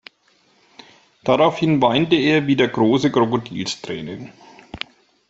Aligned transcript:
Daraufhin 1.23 1.79
weinte 1.79 2.15
er 2.15 2.47
wieder 2.47 2.67
große 2.67 3.11
Krokodilstränen. 3.11 4.33